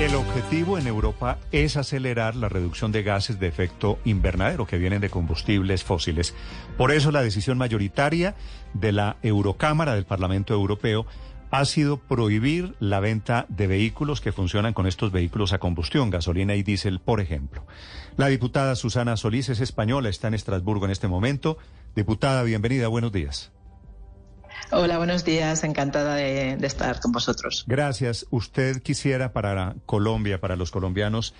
El 0.00 0.14
objetivo 0.14 0.78
en 0.78 0.86
Europa 0.86 1.36
es 1.52 1.76
acelerar 1.76 2.34
la 2.34 2.48
reducción 2.48 2.90
de 2.90 3.02
gases 3.02 3.38
de 3.38 3.48
efecto 3.48 3.98
invernadero 4.06 4.66
que 4.66 4.78
vienen 4.78 5.02
de 5.02 5.10
combustibles 5.10 5.84
fósiles. 5.84 6.34
Por 6.78 6.90
eso 6.90 7.12
la 7.12 7.20
decisión 7.20 7.58
mayoritaria 7.58 8.34
de 8.72 8.92
la 8.92 9.18
Eurocámara 9.22 9.94
del 9.94 10.06
Parlamento 10.06 10.54
Europeo 10.54 11.04
ha 11.50 11.66
sido 11.66 11.98
prohibir 11.98 12.76
la 12.80 13.00
venta 13.00 13.44
de 13.50 13.66
vehículos 13.66 14.22
que 14.22 14.32
funcionan 14.32 14.72
con 14.72 14.86
estos 14.86 15.12
vehículos 15.12 15.52
a 15.52 15.58
combustión, 15.58 16.08
gasolina 16.08 16.54
y 16.54 16.62
diésel, 16.62 17.00
por 17.00 17.20
ejemplo. 17.20 17.66
La 18.16 18.28
diputada 18.28 18.76
Susana 18.76 19.18
Solís 19.18 19.50
es 19.50 19.60
española, 19.60 20.08
está 20.08 20.28
en 20.28 20.34
Estrasburgo 20.34 20.86
en 20.86 20.92
este 20.92 21.08
momento. 21.08 21.58
Diputada, 21.94 22.42
bienvenida, 22.42 22.88
buenos 22.88 23.12
días. 23.12 23.52
Hola, 24.72 24.98
buenos 24.98 25.24
días. 25.24 25.64
Encantada 25.64 26.14
de, 26.14 26.52
estar 26.62 27.00
con 27.00 27.10
vosotros. 27.10 27.64
Gracias. 27.66 28.26
Usted 28.30 28.80
quisiera 28.82 29.32
para 29.32 29.74
Colombia, 29.84 30.40
para 30.40 30.54
los 30.54 30.70
colombianos, 30.70 31.34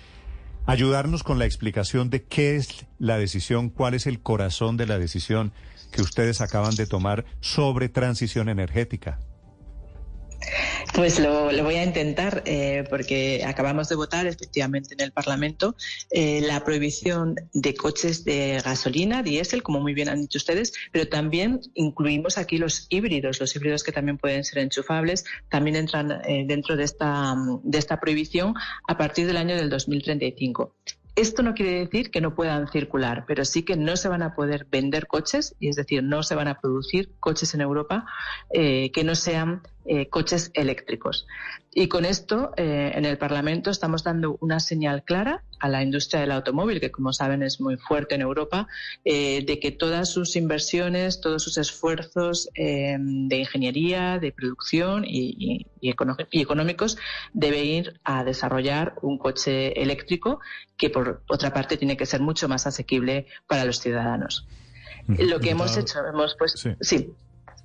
ayudarnos 0.65 1.23
con 1.23 1.39
la 1.39 1.45
explicación 1.45 2.09
de 2.09 2.23
qué 2.23 2.57
es 2.57 2.85
la 2.99 3.17
decisión, 3.17 3.69
cuál 3.69 3.93
es 3.93 4.05
el 4.05 4.19
corazón 4.19 4.75
de 4.75 4.85
la 4.85 4.99
decisión 4.99 5.53
que 5.93 6.01
ustedes 6.01 6.41
acaban 6.41 6.75
de 6.75 6.87
tomar 6.87 7.23
sobre 7.39 7.87
transición 7.87 8.49
energética. 8.49 9.19
Pues 10.93 11.19
lo, 11.19 11.45
voy 11.63 11.75
a 11.75 11.83
intentar 11.83 12.43
eh, 12.45 12.83
porque 12.89 13.43
acabamos 13.45 13.89
de 13.89 13.95
votar 13.95 14.27
efectivamente 14.27 14.93
en 14.93 15.01
el 15.01 15.11
Parlamento 15.11 15.75
eh, 16.09 16.41
la 16.41 16.63
prohibición 16.63 17.35
de 17.53 17.75
coches 17.75 18.25
de 18.25 18.61
gasolina, 18.63 19.23
diésel, 19.23 19.63
como 19.63 19.79
muy 19.79 19.93
bien 19.93 20.09
han 20.09 20.21
dicho 20.21 20.37
ustedes, 20.37 20.73
pero 20.91 21.07
también 21.07 21.61
incluimos 21.75 22.37
aquí 22.37 22.57
los 22.57 22.87
híbridos, 22.89 23.39
los 23.39 23.55
híbridos 23.55 23.83
que 23.83 23.91
también 23.91 24.17
pueden 24.17 24.43
ser 24.43 24.59
enchufables, 24.59 25.23
también 25.49 25.75
entran 25.75 26.11
eh, 26.11 26.45
dentro 26.47 26.75
de 26.75 26.83
esta, 26.83 27.35
de 27.63 27.77
esta 27.77 27.99
prohibición 27.99 28.53
a 28.87 28.97
partir 28.97 29.27
del 29.27 29.37
año 29.37 29.55
del 29.55 29.69
2035. 29.69 30.75
Esto 31.15 31.43
no 31.43 31.53
quiere 31.53 31.79
decir 31.79 32.09
que 32.09 32.21
no 32.21 32.35
puedan 32.35 32.69
circular, 32.69 33.25
pero 33.27 33.43
sí 33.43 33.63
que 33.63 33.75
no 33.75 33.97
se 33.97 34.07
van 34.07 34.23
a 34.23 34.33
poder 34.33 34.65
vender 34.71 35.07
coches, 35.07 35.55
y 35.59 35.67
es 35.67 35.75
decir, 35.75 36.03
no 36.03 36.23
se 36.23 36.35
van 36.35 36.47
a 36.47 36.59
producir 36.59 37.11
coches 37.19 37.53
en 37.53 37.59
Europa 37.59 38.05
eh, 38.53 38.91
que 38.93 39.03
no 39.03 39.13
sean 39.15 39.61
eh, 39.85 40.07
coches 40.09 40.51
eléctricos. 40.53 41.25
Y 41.73 41.87
con 41.87 42.05
esto, 42.05 42.51
eh, 42.55 42.91
en 42.93 43.05
el 43.05 43.17
Parlamento 43.17 43.71
estamos 43.71 44.03
dando 44.03 44.37
una 44.39 44.59
señal 44.59 45.03
clara 45.03 45.43
a 45.59 45.69
la 45.69 45.81
industria 45.81 46.21
del 46.21 46.31
automóvil, 46.31 46.79
que 46.79 46.91
como 46.91 47.13
saben 47.13 47.41
es 47.41 47.59
muy 47.59 47.77
fuerte 47.77 48.13
en 48.13 48.21
Europa, 48.21 48.67
eh, 49.05 49.43
de 49.43 49.59
que 49.59 49.71
todas 49.71 50.09
sus 50.09 50.35
inversiones, 50.35 51.19
todos 51.19 51.41
sus 51.41 51.57
esfuerzos 51.57 52.49
de 52.53 53.37
ingeniería, 53.37 54.19
de 54.19 54.31
producción 54.31 55.03
y, 55.03 55.35
y, 55.39 55.67
y, 55.79 56.41
económicos 56.41 56.97
deben 57.33 57.65
ir 57.65 57.99
a 58.03 58.23
desarrollar 58.23 58.95
un 59.01 59.17
coche 59.17 59.81
eléctrico 59.81 60.41
que, 60.77 60.89
por 60.89 61.23
otra 61.27 61.53
parte, 61.53 61.77
tiene 61.77 61.97
que 61.97 62.05
ser 62.05 62.21
mucho 62.21 62.47
más 62.47 62.67
asequible 62.67 63.25
para 63.47 63.65
los 63.65 63.79
ciudadanos. 63.79 64.47
Lo 65.07 65.39
que 65.39 65.51
hemos 65.51 65.75
hecho, 65.77 66.05
hemos 66.05 66.35
pues, 66.35 66.53
sí, 66.53 66.75
sí. 66.81 67.13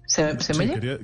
¿Se, 0.07 0.41
¿se 0.41 0.55
sí, 0.55 0.59
me 0.59 0.65
oye? 0.65 0.75
Quería... 0.75 0.99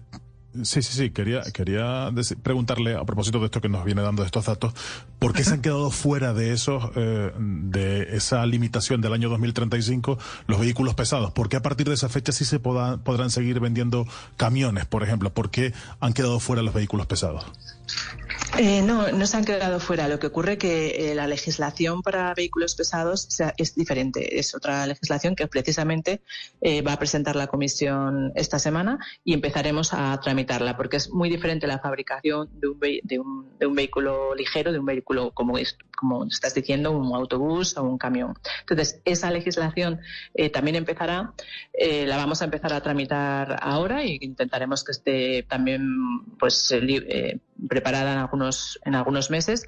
Sí, 0.62 0.82
sí, 0.82 0.92
sí. 0.92 1.10
Quería, 1.10 1.40
quería 1.52 2.10
preguntarle 2.42 2.94
a 2.94 3.04
propósito 3.04 3.38
de 3.38 3.46
esto 3.46 3.62
que 3.62 3.70
nos 3.70 3.84
viene 3.86 4.02
dando 4.02 4.22
estos 4.22 4.44
datos, 4.44 4.74
¿por 5.18 5.32
qué 5.32 5.44
se 5.44 5.54
han 5.54 5.62
quedado 5.62 5.90
fuera 5.90 6.34
de 6.34 6.52
esos, 6.52 6.90
eh, 6.94 7.32
de 7.38 8.14
esa 8.16 8.44
limitación 8.44 9.00
del 9.00 9.14
año 9.14 9.30
2035 9.30 10.18
los 10.46 10.60
vehículos 10.60 10.94
pesados? 10.94 11.32
¿Por 11.32 11.48
qué 11.48 11.56
a 11.56 11.62
partir 11.62 11.88
de 11.88 11.94
esa 11.94 12.10
fecha 12.10 12.32
sí 12.32 12.44
se 12.44 12.58
podrán, 12.58 13.30
seguir 13.30 13.60
vendiendo 13.60 14.06
camiones, 14.36 14.84
por 14.84 15.02
ejemplo? 15.02 15.32
¿Por 15.32 15.50
qué 15.50 15.72
han 16.00 16.12
quedado 16.12 16.38
fuera 16.38 16.60
los 16.60 16.74
vehículos 16.74 17.06
pesados? 17.06 17.46
Eh, 18.58 18.82
no, 18.82 19.10
no 19.12 19.26
se 19.26 19.36
han 19.38 19.46
quedado 19.46 19.80
fuera. 19.80 20.08
Lo 20.08 20.18
que 20.18 20.26
ocurre 20.26 20.58
que 20.58 21.12
eh, 21.12 21.14
la 21.14 21.26
legislación 21.26 22.02
para 22.02 22.34
vehículos 22.34 22.74
pesados 22.74 23.26
es 23.56 23.74
diferente. 23.74 24.38
Es 24.38 24.54
otra 24.54 24.86
legislación 24.86 25.34
que 25.34 25.46
precisamente 25.46 26.20
va 26.86 26.92
a 26.92 26.98
presentar 26.98 27.36
la 27.36 27.46
Comisión 27.46 28.32
esta 28.34 28.58
semana 28.58 28.98
y 29.24 29.32
empezaremos 29.32 29.94
a 29.94 30.20
porque 30.76 30.96
es 30.96 31.10
muy 31.10 31.30
diferente 31.30 31.66
la 31.66 31.78
fabricación 31.78 32.48
de 32.60 32.68
un, 32.68 32.78
un, 33.18 33.58
de 33.58 33.66
un 33.66 33.74
vehículo 33.74 34.34
ligero, 34.34 34.72
de 34.72 34.78
un 34.78 34.86
vehículo 34.86 35.32
como, 35.32 35.58
es, 35.58 35.76
como 35.96 36.24
estás 36.24 36.54
diciendo, 36.54 36.90
un 36.92 37.14
autobús 37.14 37.76
o 37.76 37.82
un 37.82 37.98
camión. 37.98 38.34
Entonces, 38.60 39.00
esa 39.04 39.30
legislación 39.30 40.00
eh, 40.34 40.50
también 40.50 40.76
empezará, 40.76 41.32
eh, 41.72 42.06
la 42.06 42.16
vamos 42.16 42.42
a 42.42 42.46
empezar 42.46 42.72
a 42.72 42.80
tramitar 42.80 43.58
ahora 43.60 44.04
y 44.04 44.18
intentaremos 44.20 44.84
que 44.84 44.92
esté 44.92 45.42
también 45.44 45.82
pues 46.38 46.72
eh, 46.72 47.38
preparada 47.68 48.12
en 48.12 48.18
algunos, 48.18 48.78
en 48.84 48.94
algunos 48.94 49.30
meses, 49.30 49.64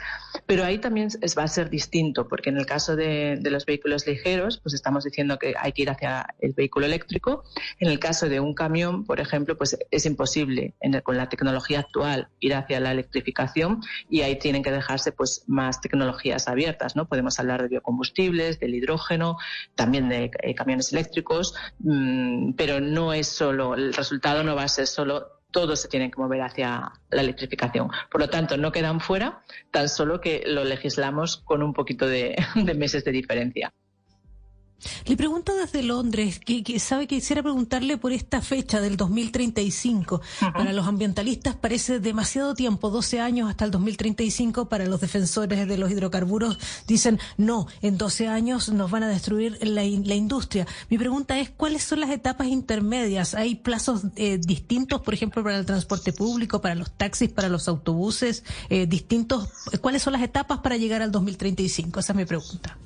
pero 0.46 0.64
ahí 0.64 0.78
también 0.78 1.08
va 1.38 1.44
a 1.44 1.48
ser 1.48 1.70
distinto, 1.70 2.26
porque 2.28 2.50
en 2.50 2.58
el 2.58 2.66
caso 2.66 2.96
de, 2.96 3.36
de, 3.40 3.50
los 3.50 3.66
vehículos 3.66 4.06
ligeros, 4.06 4.58
pues 4.58 4.74
estamos 4.74 5.04
diciendo 5.04 5.38
que 5.38 5.54
hay 5.58 5.72
que 5.72 5.82
ir 5.82 5.90
hacia 5.90 6.26
el 6.40 6.52
vehículo 6.52 6.86
eléctrico. 6.86 7.44
En 7.78 7.88
el 7.88 7.98
caso 7.98 8.28
de 8.28 8.40
un 8.40 8.54
camión, 8.54 9.04
por 9.04 9.20
ejemplo, 9.20 9.56
pues 9.56 9.76
es 9.90 10.06
imposible 10.06 10.63
con 11.02 11.16
la 11.16 11.28
tecnología 11.28 11.80
actual 11.80 12.28
ir 12.40 12.54
hacia 12.54 12.80
la 12.80 12.92
electrificación 12.92 13.80
y 14.08 14.22
ahí 14.22 14.38
tienen 14.38 14.62
que 14.62 14.70
dejarse 14.70 15.12
pues 15.12 15.44
más 15.46 15.80
tecnologías 15.80 16.48
abiertas, 16.48 16.96
¿no? 16.96 17.06
Podemos 17.06 17.38
hablar 17.38 17.62
de 17.62 17.68
biocombustibles, 17.68 18.60
del 18.60 18.74
hidrógeno, 18.74 19.36
también 19.74 20.08
de 20.08 20.30
eh, 20.42 20.54
camiones 20.54 20.92
eléctricos, 20.92 21.54
mmm, 21.78 22.52
pero 22.52 22.80
no 22.80 23.12
es 23.12 23.28
solo, 23.28 23.74
el 23.74 23.92
resultado 23.94 24.42
no 24.42 24.54
va 24.54 24.64
a 24.64 24.68
ser 24.68 24.86
solo 24.86 25.34
todos 25.50 25.80
se 25.80 25.88
tienen 25.88 26.10
que 26.10 26.20
mover 26.20 26.42
hacia 26.42 26.92
la 27.10 27.20
electrificación. 27.20 27.88
Por 28.10 28.20
lo 28.20 28.28
tanto, 28.28 28.56
no 28.56 28.72
quedan 28.72 28.98
fuera, 29.00 29.44
tan 29.70 29.88
solo 29.88 30.20
que 30.20 30.42
lo 30.46 30.64
legislamos 30.64 31.36
con 31.36 31.62
un 31.62 31.72
poquito 31.72 32.08
de 32.08 32.34
meses 32.76 33.04
de 33.04 33.12
diferencia. 33.12 33.72
Le 35.06 35.16
pregunto 35.16 35.54
desde 35.54 35.82
Londres, 35.82 36.38
que, 36.38 36.62
que 36.62 36.78
sabe 36.78 37.06
que 37.06 37.16
quisiera 37.16 37.42
preguntarle 37.42 37.96
por 37.96 38.12
esta 38.12 38.40
fecha 38.42 38.80
del 38.80 38.96
2035. 38.96 40.16
Uh 40.16 40.18
-huh. 40.18 40.52
Para 40.52 40.72
los 40.72 40.86
ambientalistas 40.86 41.56
parece 41.56 42.00
demasiado 42.00 42.54
tiempo, 42.54 42.90
12 42.90 43.20
años 43.20 43.48
hasta 43.48 43.64
el 43.64 43.70
2035. 43.70 44.68
Para 44.68 44.86
los 44.86 45.00
defensores 45.00 45.66
de 45.66 45.78
los 45.78 45.90
hidrocarburos 45.90 46.58
dicen, 46.86 47.18
no, 47.36 47.66
en 47.82 47.98
12 47.98 48.28
años 48.28 48.68
nos 48.68 48.90
van 48.90 49.02
a 49.04 49.08
destruir 49.08 49.58
la, 49.62 49.82
la 49.82 50.14
industria. 50.14 50.66
Mi 50.90 50.98
pregunta 50.98 51.38
es, 51.38 51.50
¿cuáles 51.50 51.82
son 51.84 52.00
las 52.00 52.10
etapas 52.10 52.48
intermedias? 52.48 53.34
¿Hay 53.34 53.56
plazos 53.56 54.02
eh, 54.16 54.38
distintos, 54.38 55.00
por 55.00 55.14
ejemplo, 55.14 55.42
para 55.42 55.58
el 55.58 55.66
transporte 55.66 56.12
público, 56.12 56.60
para 56.60 56.74
los 56.74 56.90
taxis, 56.90 57.30
para 57.30 57.48
los 57.48 57.68
autobuses? 57.68 58.44
Eh, 58.68 58.86
distintos. 58.86 59.48
¿Cuáles 59.80 60.02
son 60.02 60.12
las 60.12 60.22
etapas 60.22 60.58
para 60.58 60.76
llegar 60.76 61.02
al 61.02 61.10
2035? 61.10 62.00
Esa 62.00 62.12
es 62.12 62.16
mi 62.16 62.24
pregunta. 62.24 62.76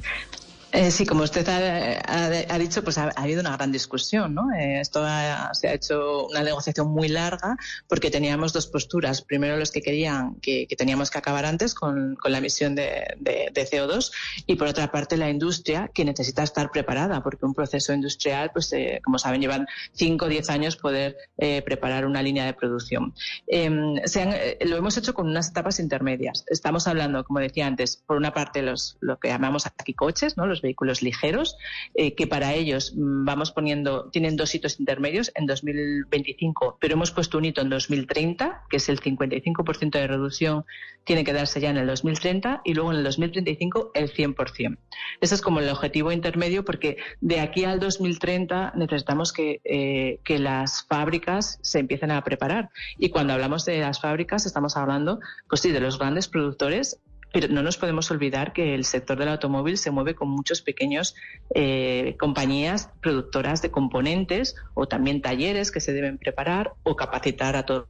Eh, 0.78 0.92
sí, 0.92 1.04
como 1.04 1.24
usted 1.24 1.44
ha, 1.48 2.58
dicho, 2.58 2.84
pues 2.84 2.98
ha, 2.98 3.06
ha, 3.16 3.22
habido 3.24 3.40
una 3.40 3.56
gran 3.56 3.72
discusión, 3.72 4.32
¿no? 4.32 4.52
Eh, 4.52 4.78
esto 4.80 5.04
se 5.52 5.66
ha 5.66 5.74
hecho 5.74 6.28
una 6.28 6.44
negociación 6.44 6.88
muy 6.92 7.08
larga 7.08 7.56
porque 7.88 8.12
teníamos 8.12 8.52
dos 8.52 8.68
posturas. 8.68 9.22
Primero, 9.22 9.56
los 9.56 9.72
que 9.72 9.82
querían 9.82 10.36
que, 10.36 10.68
teníamos 10.78 11.10
que 11.10 11.18
acabar 11.18 11.46
antes 11.46 11.74
con, 11.74 12.16
la 12.22 12.38
emisión 12.38 12.76
de, 12.76 13.16
de, 13.18 13.50
de, 13.52 13.66
CO2 13.68 14.12
y, 14.46 14.54
por 14.54 14.68
otra 14.68 14.92
parte, 14.92 15.16
la 15.16 15.28
industria 15.28 15.90
que 15.92 16.04
necesita 16.04 16.44
estar 16.44 16.70
preparada 16.70 17.24
porque 17.24 17.44
un 17.44 17.54
proceso 17.54 17.92
industrial, 17.92 18.52
pues, 18.52 18.72
eh, 18.72 19.00
como 19.02 19.18
saben, 19.18 19.40
llevan 19.40 19.66
5 19.94 20.26
o 20.26 20.28
10 20.28 20.48
años 20.48 20.76
poder 20.76 21.16
eh, 21.38 21.60
preparar 21.62 22.06
una 22.06 22.22
línea 22.22 22.46
de 22.46 22.54
producción. 22.54 23.14
Em, 23.48 23.96
se 24.04 24.22
han, 24.22 24.32
lo 24.60 24.76
hemos 24.76 24.96
hecho 24.96 25.12
con 25.12 25.26
unas 25.26 25.48
etapas 25.48 25.80
intermedias. 25.80 26.44
Estamos 26.46 26.86
hablando, 26.86 27.24
como 27.24 27.40
decía 27.40 27.66
antes, 27.66 27.96
por 27.96 28.16
una 28.16 28.32
parte, 28.32 28.62
los, 28.62 28.96
lo 29.00 29.18
que 29.18 29.26
llamamos 29.26 29.66
aquí 29.66 29.92
coches, 29.92 30.36
¿no? 30.36 30.46
Los 30.46 30.62
vehículos 30.68 31.02
ligeros, 31.02 31.56
eh, 31.94 32.14
que 32.14 32.26
para 32.26 32.52
ellos 32.52 32.92
mm, 32.94 33.24
vamos 33.24 33.52
poniendo, 33.52 34.10
tienen 34.10 34.36
dos 34.36 34.54
hitos 34.54 34.78
intermedios 34.78 35.32
en 35.34 35.46
2025, 35.46 36.76
pero 36.80 36.94
hemos 36.94 37.10
puesto 37.10 37.38
un 37.38 37.46
hito 37.46 37.62
en 37.62 37.70
2030, 37.70 38.64
que 38.68 38.76
es 38.76 38.88
el 38.88 39.00
55% 39.00 39.90
de 39.90 40.06
reducción, 40.06 40.64
tiene 41.04 41.24
que 41.24 41.32
darse 41.32 41.60
ya 41.60 41.70
en 41.70 41.78
el 41.78 41.86
2030 41.86 42.60
y 42.64 42.74
luego 42.74 42.92
en 42.92 42.98
el 42.98 43.04
2035 43.04 43.92
el 43.94 44.12
100%. 44.12 44.76
Ese 45.22 45.34
es 45.34 45.40
como 45.40 45.60
el 45.60 45.68
objetivo 45.70 46.12
intermedio 46.12 46.64
porque 46.66 46.98
de 47.22 47.40
aquí 47.40 47.64
al 47.64 47.80
2030 47.80 48.74
necesitamos 48.76 49.32
que, 49.32 49.60
eh, 49.64 50.20
que 50.22 50.38
las 50.38 50.84
fábricas 50.86 51.58
se 51.62 51.78
empiecen 51.78 52.10
a 52.10 52.22
preparar. 52.22 52.68
Y 52.98 53.08
cuando 53.08 53.32
hablamos 53.32 53.64
de 53.64 53.78
las 53.78 54.00
fábricas 54.00 54.44
estamos 54.44 54.76
hablando, 54.76 55.18
pues 55.48 55.62
sí, 55.62 55.72
de 55.72 55.80
los 55.80 55.98
grandes 55.98 56.28
productores 56.28 57.00
pero 57.32 57.48
no 57.48 57.62
nos 57.62 57.76
podemos 57.76 58.10
olvidar 58.10 58.52
que 58.52 58.74
el 58.74 58.84
sector 58.84 59.18
del 59.18 59.28
automóvil 59.28 59.76
se 59.78 59.90
mueve 59.90 60.14
con 60.14 60.28
muchos 60.28 60.62
pequeños 60.62 61.14
eh, 61.54 62.16
compañías 62.18 62.90
productoras 63.00 63.62
de 63.62 63.70
componentes 63.70 64.56
o 64.74 64.88
también 64.88 65.20
talleres 65.20 65.70
que 65.70 65.80
se 65.80 65.92
deben 65.92 66.18
preparar 66.18 66.72
o 66.82 66.96
capacitar 66.96 67.56
a 67.56 67.64
todos 67.64 67.86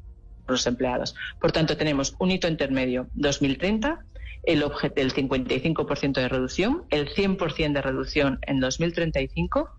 los 0.46 0.66
empleados. 0.66 1.14
Por 1.40 1.52
tanto, 1.52 1.76
tenemos 1.76 2.16
un 2.18 2.30
hito 2.30 2.48
intermedio 2.48 3.08
2030, 3.14 4.04
el, 4.44 4.62
el 4.96 5.14
55% 5.14 6.12
de 6.14 6.28
reducción, 6.28 6.84
el 6.90 7.08
100% 7.08 7.72
de 7.72 7.82
reducción 7.82 8.38
en 8.42 8.60
2035 8.60 9.70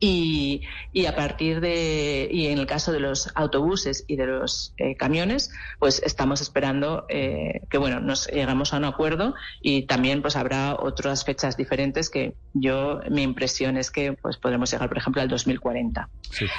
y, 0.00 0.62
y, 0.92 1.06
a 1.06 1.16
partir 1.16 1.60
de, 1.60 2.28
y 2.30 2.46
en 2.46 2.58
el 2.58 2.66
caso 2.66 2.92
de 2.92 3.00
los 3.00 3.30
autobuses 3.34 4.04
y 4.06 4.16
de 4.16 4.26
los 4.26 4.74
eh, 4.76 4.96
camiones, 4.96 5.50
pues 5.78 6.02
estamos 6.04 6.40
esperando 6.40 7.04
eh, 7.08 7.62
que, 7.70 7.78
bueno, 7.78 8.00
nos 8.00 8.28
llegamos 8.28 8.72
a 8.72 8.78
un 8.78 8.84
acuerdo 8.84 9.34
y 9.60 9.82
también 9.82 10.22
pues 10.22 10.36
habrá 10.36 10.74
otras 10.74 11.24
fechas 11.24 11.56
diferentes 11.56 12.10
que 12.10 12.34
yo, 12.54 13.00
mi 13.10 13.22
impresión 13.22 13.76
es 13.76 13.90
que 13.90 14.12
pues 14.12 14.36
podremos 14.36 14.70
llegar, 14.70 14.88
por 14.88 14.98
ejemplo, 14.98 15.22
al 15.22 15.28
2040. 15.28 16.08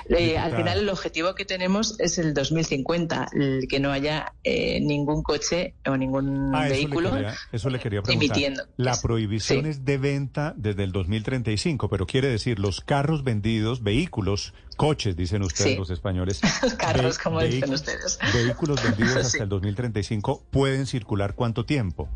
Eh, 0.09 0.37
al 0.37 0.55
final 0.55 0.79
el 0.79 0.89
objetivo 0.89 1.35
que 1.35 1.45
tenemos 1.45 1.99
es 1.99 2.17
el 2.17 2.33
2050, 2.33 3.29
el 3.33 3.67
que 3.69 3.79
no 3.79 3.91
haya 3.91 4.33
ningún 4.45 5.23
coche 5.23 5.75
o 5.85 5.95
ningún 5.95 6.53
ah, 6.55 6.67
vehículo 6.67 7.11
eso 7.51 7.69
le 7.69 7.79
quería, 7.79 8.01
preguntar. 8.01 8.37
emitiendo. 8.37 8.63
La 8.77 8.99
prohibición 9.01 9.65
es 9.65 9.85
de 9.85 9.97
venta 9.97 10.53
desde 10.57 10.83
el 10.83 10.91
2035, 10.91 11.89
pero 11.89 12.05
quiere 12.05 12.27
decir 12.27 12.59
los 12.59 12.81
carros 12.81 13.23
vendidos, 13.29 13.83
vehículos, 13.83 14.53
coches, 14.75 15.15
dicen 15.15 15.43
ustedes 15.43 15.77
los 15.77 15.89
españoles. 15.91 16.41
Carros, 16.77 17.19
como 17.19 17.41
dicen 17.41 17.71
ustedes. 17.71 18.17
Vehículos 18.33 18.81
vendidos 18.83 19.17
hasta 19.25 19.43
el 19.43 19.49
2035 19.49 20.45
pueden 20.49 20.87
circular 20.87 21.35
cuánto 21.35 21.65
tiempo? 21.65 22.09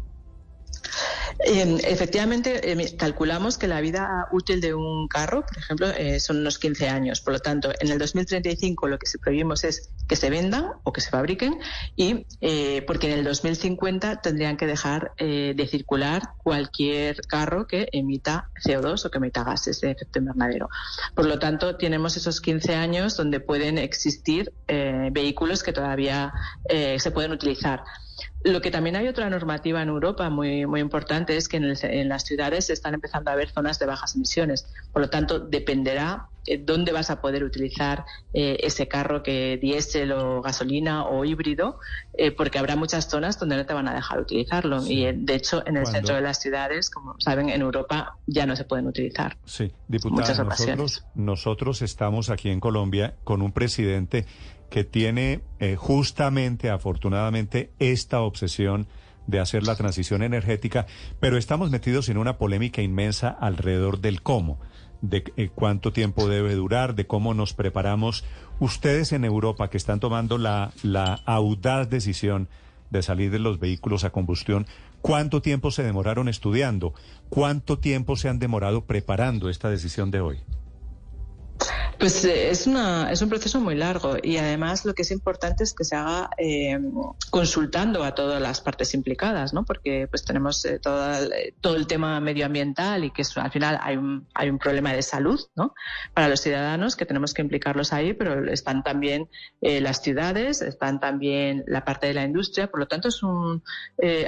Efectivamente, 1.40 2.72
eh, 2.72 2.98
calculamos 2.98 3.58
que 3.58 3.68
la 3.68 3.82
vida 3.82 4.28
útil 4.32 4.62
de 4.62 4.74
un 4.74 5.08
carro, 5.08 5.46
por 5.46 5.58
ejemplo, 5.58 5.88
eh, 5.90 6.20
son 6.20 6.38
unos 6.38 6.60
15 6.60 6.90
años. 6.90 7.22
Por 7.22 7.34
lo 7.34 7.40
tanto, 7.40 7.72
en 7.80 7.90
el 7.92 7.98
2035 7.98 8.88
lo 8.88 8.98
que 8.98 9.08
prohibimos 9.22 9.64
es 9.64 9.92
que 10.08 10.16
se 10.16 10.30
vendan 10.30 10.72
o 10.84 10.92
que 10.92 11.02
se 11.02 11.10
fabriquen 11.10 11.60
y 11.96 12.26
eh, 12.42 12.84
porque 12.86 13.12
en 13.12 13.20
el 13.20 13.24
2050 13.24 14.22
tendrían 14.22 14.58
que 14.58 14.68
dejar 14.68 15.12
de 15.18 15.68
circular 15.70 16.22
cualquier 16.38 17.22
carro 17.28 17.68
que 17.68 17.88
emita 17.92 18.50
CO2 18.66 19.06
o 19.06 19.12
que 19.12 19.18
emita 19.18 19.44
gases 19.44 19.80
de 19.82 19.92
efecto 19.92 20.20
invernadero. 20.20 20.70
Por 21.16 21.26
lo 21.26 21.40
tanto, 21.40 21.78
tenemos 21.78 22.18
esos 22.18 22.42
15 22.42 22.76
años 22.76 23.16
donde 23.16 23.40
pueden 23.40 23.78
existir 23.78 24.54
vehículos 24.68 25.64
que 25.64 25.72
todavía 25.72 26.34
se 26.70 27.12
pueden 27.12 27.32
utilizar. 27.32 27.84
Lo 28.44 28.62
que 28.62 28.72
también 28.72 28.96
hay 28.96 29.08
otra 29.08 29.30
normativa 29.30 29.82
en 29.82 29.90
Europa 29.90 30.30
muy, 30.30 30.66
muy 30.66 30.82
importante 30.82 31.38
es 31.38 31.48
que 31.48 31.58
en, 31.58 32.10
las 32.10 32.24
ciudades 32.24 32.66
se 32.66 32.74
están 32.74 32.94
empezando 32.94 33.30
a 33.30 33.34
haber 33.34 33.50
zonas 33.50 33.80
de 33.80 33.86
bajas 33.86 34.16
emisiones. 34.16 34.68
Por 34.92 35.02
lo 35.02 35.10
tanto, 35.10 35.40
dependerá 35.40 36.28
eh, 36.46 36.58
dónde 36.58 36.92
vas 36.92 37.10
a 37.10 37.22
poder 37.22 37.46
utilizar 37.46 38.04
eh, 38.34 38.58
ese 38.62 38.90
carro 38.90 39.24
que 39.24 39.58
diésel 39.62 40.12
o 40.12 40.42
gasolina 40.42 41.06
o 41.06 41.24
híbrido, 41.24 41.80
eh, 42.18 42.32
porque 42.32 42.60
habrá 42.60 42.76
muchas 42.76 43.10
zonas 43.10 43.40
donde 43.40 43.56
no 43.56 43.66
te 43.66 43.74
van 43.74 43.88
a 43.88 43.94
dejar 43.94 44.20
utilizarlo. 44.20 44.86
Y 44.86 45.10
de 45.14 45.36
hecho, 45.36 45.66
en 45.66 45.78
el 45.78 45.86
centro 45.86 46.16
de 46.16 46.22
las 46.22 46.42
ciudades, 46.42 46.90
como 46.90 47.16
saben, 47.20 47.50
en 47.50 47.62
Europa 47.62 48.18
ya 48.28 48.46
no 48.46 48.58
se 48.58 48.66
pueden 48.66 48.88
utilizar. 48.88 49.38
Sí, 49.46 49.72
diputada, 49.88 50.44
nosotros, 50.44 51.06
nosotros 51.16 51.82
estamos 51.82 52.30
aquí 52.30 52.50
en 52.50 52.60
Colombia 52.60 53.16
con 53.24 53.42
un 53.42 53.54
presidente 53.54 54.26
que 54.74 54.84
tiene 54.84 55.42
eh, 55.60 55.76
justamente, 55.76 56.72
afortunadamente, 56.72 57.70
esta 57.78 58.22
obsesión 58.22 58.88
de 59.28 59.40
hacer 59.40 59.68
la 59.68 59.76
transición 59.76 60.24
energética, 60.24 60.88
pero 61.20 61.38
estamos 61.38 61.70
metidos 61.70 62.10
en 62.10 62.18
una 62.18 62.40
polémica 62.40 62.82
inmensa 62.82 63.30
alrededor 63.30 64.00
del 64.00 64.24
cómo, 64.24 64.60
de 65.04 65.26
eh, 65.38 65.52
cuánto 65.54 65.94
tiempo 65.94 66.28
debe 66.28 66.56
durar, 66.56 66.96
de 66.96 67.06
cómo 67.06 67.36
nos 67.36 67.54
preparamos. 67.54 68.26
Ustedes 68.60 69.12
en 69.12 69.26
Europa 69.26 69.70
que 69.70 69.78
están 69.78 70.00
tomando 70.00 70.40
la, 70.40 70.72
la 70.82 71.22
audaz 71.26 71.88
decisión 71.88 72.50
de 72.90 73.04
salir 73.04 73.30
de 73.30 73.38
los 73.38 73.60
vehículos 73.60 74.04
a 74.06 74.10
combustión, 74.10 74.66
¿cuánto 75.04 75.44
tiempo 75.44 75.70
se 75.70 75.84
demoraron 75.84 76.30
estudiando? 76.30 76.96
¿Cuánto 77.30 77.78
tiempo 77.78 78.16
se 78.16 78.28
han 78.28 78.40
demorado 78.40 78.86
preparando 78.86 79.50
esta 79.50 79.70
decisión 79.70 80.10
de 80.10 80.22
hoy? 80.22 80.40
Pues 82.04 82.26
eh, 82.26 82.50
es, 82.50 82.68
una, 82.68 83.10
es 83.14 83.22
un 83.22 83.30
proceso 83.30 83.62
muy 83.62 83.76
largo 83.76 84.18
y 84.22 84.36
además 84.36 84.84
lo 84.84 84.94
que 84.94 85.04
es 85.04 85.12
importante 85.12 85.64
es 85.64 85.74
que 85.74 85.86
se 85.86 85.96
haga 85.96 86.32
eh, 86.38 86.78
consultando 87.30 88.04
a 88.04 88.14
todas 88.14 88.42
las 88.42 88.60
partes 88.60 88.94
implicadas, 88.94 89.54
¿no? 89.54 89.64
Porque 89.64 90.10
pues 90.10 90.26
tenemos 90.26 90.66
eh, 90.66 90.80
todo, 90.80 91.78
el, 91.78 91.88
tema 91.88 92.20
medioambiental 92.20 93.06
y 93.06 93.12
que 93.12 93.24
al 93.38 93.52
final 93.52 93.80
hay 93.82 93.96
un, 93.96 94.28
hay 94.34 94.50
un 94.50 94.60
problema 94.60 94.92
de 94.92 95.02
salud, 95.02 95.40
¿no? 95.56 95.76
Para 96.14 96.28
los 96.28 96.42
ciudadanos 96.42 96.98
que 96.98 97.06
tenemos 97.06 97.34
que 97.34 97.42
implicarlos 97.42 97.94
ahí, 97.94 98.14
pero 98.14 98.52
están 98.52 98.84
también 98.84 99.30
las 99.62 100.02
ciudades, 100.02 100.62
están 100.62 101.00
también 101.00 101.64
la 101.68 101.86
parte 101.86 102.08
de 102.08 102.16
la 102.16 102.26
industria, 102.26 102.68
por 102.70 102.82
lo 102.82 102.88
tanto 102.88 103.08
es 103.08 103.24
un, 103.24 103.64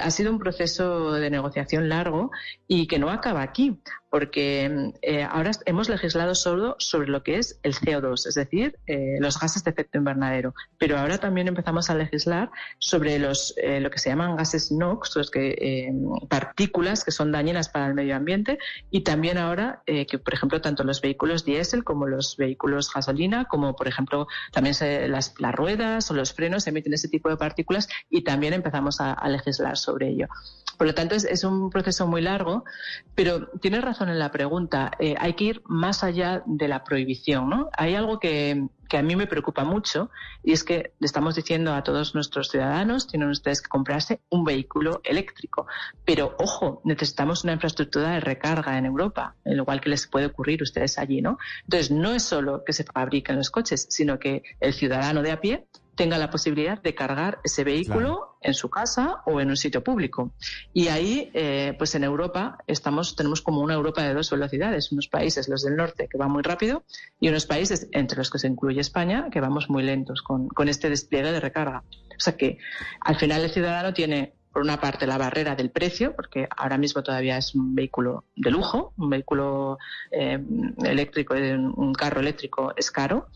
ha 0.01 0.11
sido 0.11 0.31
un 0.31 0.39
proceso 0.39 1.11
de 1.11 1.29
negociación 1.29 1.89
largo 1.89 2.31
y 2.69 2.87
que 2.87 2.99
no 2.99 3.09
acaba 3.09 3.41
aquí 3.41 3.81
porque 4.15 4.93
eh, 5.01 5.23
ahora 5.23 5.51
hemos 5.65 5.89
legislado 5.89 6.35
solo 6.35 6.77
sobre 6.79 7.09
lo 7.09 7.21
que 7.21 7.37
es 7.37 7.59
el 7.63 7.73
CO2, 7.73 8.27
es 8.27 8.35
decir, 8.35 8.79
eh, 8.87 9.17
los 9.19 9.37
gases 9.37 9.65
de 9.65 9.71
efecto 9.71 9.97
invernadero, 9.97 10.53
pero 10.77 10.97
ahora 10.97 11.17
también 11.17 11.49
empezamos 11.49 11.89
a 11.89 11.95
legislar 11.95 12.49
sobre 12.79 13.19
los 13.19 13.53
eh, 13.57 13.81
lo 13.81 13.91
que 13.91 13.99
se 13.99 14.07
llaman 14.07 14.37
gases 14.37 14.71
NOx, 14.71 15.17
los 15.17 15.29
que 15.29 15.91
partículas 16.29 17.03
que 17.03 17.11
son 17.11 17.33
dañinas 17.33 17.67
para 17.67 17.87
el 17.87 17.93
medio 17.93 18.15
ambiente, 18.15 18.57
y 18.89 19.01
también 19.01 19.37
ahora 19.37 19.83
que, 19.85 20.17
por 20.17 20.33
ejemplo, 20.33 20.61
tanto 20.61 20.85
los 20.85 21.01
vehículos 21.01 21.43
diésel 21.43 21.83
como 21.83 22.07
los 22.07 22.37
vehículos 22.37 22.89
gasolina, 22.93 23.43
como 23.49 23.75
por 23.75 23.89
ejemplo 23.89 24.27
también 24.53 24.77
las, 25.11 25.33
las, 25.39 25.55
ruedas 25.55 26.09
o 26.09 26.13
los 26.13 26.31
frenos 26.31 26.67
emiten 26.67 26.93
ese 26.93 27.09
tipo 27.09 27.27
de 27.27 27.35
partículas 27.35 27.89
y 28.09 28.23
también 28.23 28.53
empezamos 28.53 29.01
a 29.01 29.27
legislar 29.27 29.75
sobre 29.75 30.07
ello. 30.07 30.29
Por 30.77 30.87
lo 30.87 30.93
tanto, 30.93 31.15
es, 31.15 31.43
un 31.43 31.69
proceso 31.69 32.07
muy 32.07 32.21
largo, 32.21 32.65
pero 33.13 33.47
tiene 33.61 33.81
razón 33.81 34.09
en 34.09 34.19
la 34.19 34.31
pregunta. 34.31 34.91
Eh, 34.99 35.15
hay 35.19 35.33
que 35.33 35.43
ir 35.45 35.61
más 35.65 36.03
allá 36.03 36.43
de 36.45 36.67
la 36.67 36.83
prohibición. 36.83 37.49
¿no? 37.49 37.69
Hay 37.77 37.95
algo 37.95 38.19
que, 38.19 38.67
a 38.91 39.01
mí 39.01 39.15
me 39.15 39.27
preocupa 39.27 39.65
mucho 39.65 40.09
y 40.41 40.53
es 40.53 40.63
que 40.63 40.93
le 40.99 41.05
estamos 41.05 41.35
diciendo 41.35 41.73
a 41.73 41.83
todos 41.83 42.15
nuestros 42.15 42.49
ciudadanos, 42.49 43.07
tienen 43.07 43.29
ustedes 43.29 43.61
que 43.61 43.67
comprarse 43.67 44.21
un 44.29 44.45
vehículo 44.45 45.01
eléctrico. 45.03 45.67
Pero, 46.05 46.35
ojo, 46.39 46.81
necesitamos 46.85 47.43
una 47.43 47.53
infraestructura 47.53 48.11
de 48.11 48.19
recarga 48.21 48.77
en 48.77 48.85
Europa, 48.85 49.35
cual 49.65 49.81
que 49.81 49.89
les 49.89 50.07
puede 50.07 50.27
ocurrir 50.27 50.63
ustedes 50.63 50.97
allí. 50.97 51.21
¿no? 51.21 51.37
Entonces, 51.63 51.91
no 51.91 52.13
es 52.13 52.23
solo 52.23 52.63
que 52.63 52.73
se 52.73 52.83
fabriquen 52.83 53.35
los 53.37 53.49
coches, 53.49 53.87
sino 53.89 54.19
que 54.19 54.43
el 54.59 54.73
ciudadano 54.73 55.21
de 55.21 55.31
a 55.31 55.41
pie 55.41 55.67
tenga 55.95 56.17
la 56.17 56.29
posibilidad 56.29 56.81
de 56.81 56.93
cargar 56.93 57.39
ese 57.43 57.63
vehículo 57.63 58.37
en 58.41 58.53
su 58.53 58.69
casa 58.69 59.21
o 59.25 59.41
en 59.41 59.49
un 59.49 59.57
sitio 59.57 59.83
público. 59.83 60.33
Y 60.73 60.87
ahí, 60.89 61.31
eh, 61.33 61.73
pues 61.77 61.95
en 61.95 62.03
Europa, 62.03 62.57
estamos, 62.67 63.15
tenemos 63.15 63.41
como 63.41 63.61
una 63.61 63.73
Europa 63.73 64.03
de 64.03 64.13
dos 64.13 64.29
velocidades. 64.29 64.91
Unos 64.91 65.07
países, 65.07 65.47
los 65.47 65.63
del 65.63 65.75
norte, 65.75 66.07
que 66.09 66.17
van 66.17 66.31
muy 66.31 66.43
rápido, 66.43 66.83
y 67.19 67.29
unos 67.29 67.45
países, 67.45 67.87
entre 67.91 68.17
los 68.17 68.29
que 68.29 68.39
se 68.39 68.47
incluye 68.47 68.81
España, 68.81 69.29
que 69.31 69.41
vamos 69.41 69.69
muy 69.69 69.83
lentos 69.83 70.21
con, 70.21 70.47
con 70.47 70.69
este 70.69 70.89
despliegue 70.89 71.31
de 71.31 71.39
recarga. 71.39 71.83
O 72.17 72.19
sea 72.19 72.37
que 72.37 72.57
al 73.01 73.15
final 73.15 73.43
el 73.43 73.51
ciudadano 73.51 73.93
tiene 73.93 74.33
por 74.55 74.63
una 74.63 74.79
parte 74.79 75.05
la 75.05 75.17
barrera 75.17 75.53
del 75.53 75.69
precio, 75.69 76.15
porque 76.15 76.47
ahora 76.55 76.77
mismo 76.77 77.03
todavía 77.03 77.37
es 77.37 77.53
un 77.55 77.75
vehículo 77.75 78.23
de 78.37 78.51
lujo, 78.51 78.93
un 78.95 79.09
vehículo 79.09 79.77
eh, 80.11 80.41
eléctrico, 80.81 81.33
un 81.33 81.93
carro 81.93 82.21
eléctrico 82.21 82.71
es 82.77 82.89
caro, 82.89 83.27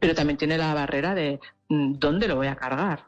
pero 0.00 0.16
también 0.16 0.36
tiene 0.36 0.58
la 0.58 0.74
barrera 0.74 1.14
de 1.14 1.38
mm, 1.68 1.92
dónde 2.00 2.26
lo 2.26 2.34
voy 2.34 2.48
a 2.48 2.56
cargar. 2.56 3.04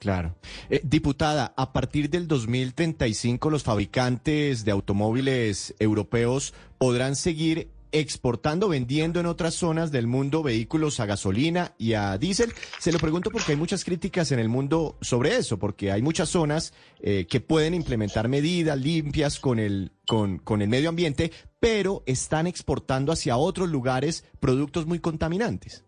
Claro. 0.00 0.34
Eh, 0.68 0.80
diputada, 0.82 1.54
a 1.56 1.72
partir 1.72 2.10
del 2.10 2.26
2035 2.26 3.48
los 3.48 3.62
fabricantes 3.62 4.64
de 4.64 4.72
automóviles 4.72 5.76
europeos 5.78 6.52
podrán 6.78 7.14
seguir 7.14 7.68
exportando, 7.92 8.68
vendiendo 8.68 9.20
en 9.20 9.26
otras 9.26 9.54
zonas 9.54 9.90
del 9.90 10.06
mundo 10.06 10.42
vehículos 10.42 11.00
a 11.00 11.06
gasolina 11.06 11.74
y 11.78 11.94
a 11.94 12.16
diésel? 12.18 12.52
Se 12.78 12.92
lo 12.92 12.98
pregunto 12.98 13.30
porque 13.30 13.52
hay 13.52 13.58
muchas 13.58 13.84
críticas 13.84 14.32
en 14.32 14.38
el 14.38 14.48
mundo 14.48 14.96
sobre 15.00 15.36
eso, 15.36 15.58
porque 15.58 15.92
hay 15.92 16.02
muchas 16.02 16.28
zonas 16.28 16.72
eh, 17.00 17.26
que 17.28 17.40
pueden 17.40 17.74
implementar 17.74 18.28
medidas 18.28 18.78
limpias 18.78 19.38
con 19.38 19.58
el, 19.58 19.92
con, 20.06 20.38
con 20.38 20.62
el 20.62 20.68
medio 20.68 20.88
ambiente, 20.88 21.32
pero 21.60 22.02
están 22.06 22.46
exportando 22.46 23.12
hacia 23.12 23.36
otros 23.36 23.68
lugares 23.68 24.24
productos 24.40 24.86
muy 24.86 24.98
contaminantes. 24.98 25.84